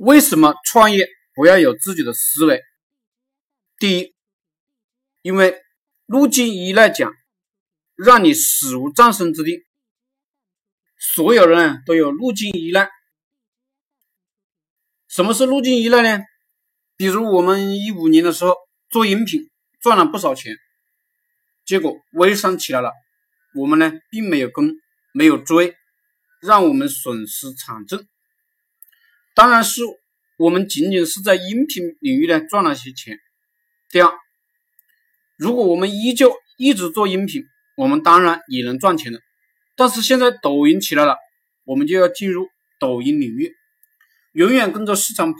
[0.00, 2.62] 为什么创业不要有自己的思维？
[3.78, 4.14] 第一，
[5.20, 5.60] 因为
[6.06, 7.12] 路径依赖讲，
[7.96, 9.66] 让你死无葬身之地。
[10.98, 12.88] 所有人都有路径依赖。
[15.06, 16.24] 什么是路径依赖呢？
[16.96, 18.56] 比如我们一五年的时候
[18.88, 19.50] 做饮品
[19.82, 20.56] 赚了不少钱，
[21.66, 22.90] 结果微商起来了，
[23.54, 24.74] 我们呢并没有跟，
[25.12, 25.74] 没有追，
[26.40, 28.02] 让我们损失惨重。
[29.34, 29.82] 当然是
[30.36, 33.18] 我们仅仅是在音频领域呢赚了些钱。
[33.88, 34.12] 第二，
[35.36, 37.44] 如果我们依旧一直做音频，
[37.76, 39.20] 我们当然也能赚钱的。
[39.76, 41.16] 但是现在抖音起来了，
[41.64, 43.54] 我们就要进入抖音领域，
[44.32, 45.38] 永远跟着市场跑，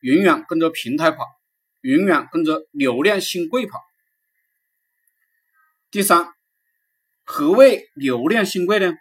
[0.00, 1.24] 永远跟着平台跑，
[1.80, 3.80] 永远跟着流量新贵跑。
[5.90, 6.28] 第三，
[7.24, 8.94] 何谓流量新贵呢？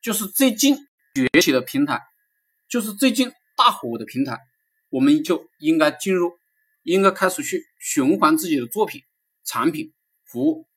[0.00, 0.76] 就是最近
[1.14, 2.00] 崛起的平台，
[2.68, 4.38] 就是最近大火的平台，
[4.90, 6.38] 我们就应该进入，
[6.82, 9.02] 应该开始去循环自己的作品、
[9.44, 9.92] 产品、
[10.24, 10.68] 服务，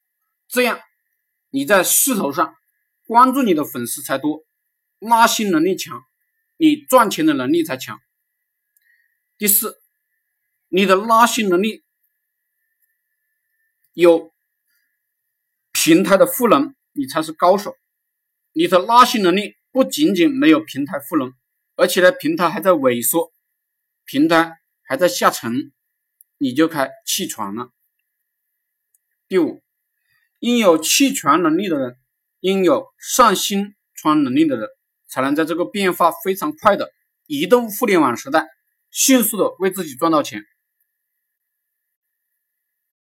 [0.48, 0.80] 这样。
[1.54, 2.56] 你在势头上，
[3.06, 4.46] 关注你的粉丝才多，
[5.00, 6.02] 拉新能力强，
[6.56, 8.00] 你赚钱的能力才强。
[9.38, 9.82] 第四，
[10.70, 11.84] 你的拉新能力
[13.92, 14.32] 有
[15.74, 17.76] 平台的赋能，你才是高手。
[18.54, 21.34] 你的拉新能力不仅仅没有平台赋能，
[21.82, 23.34] 而且呢，平台还在萎缩，
[24.06, 25.72] 平台还在下沉，
[26.38, 27.72] 你就开弃权了。
[29.28, 29.64] 第五。
[30.38, 31.98] 应有弃权能力的人，
[32.40, 34.68] 应有上新创能力的人，
[35.08, 36.92] 才能在这个变化非常快的
[37.26, 38.48] 移动互联网时代，
[38.92, 40.44] 迅速的为自己赚到钱。